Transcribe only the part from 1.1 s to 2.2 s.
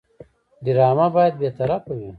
باید بېطرفه وي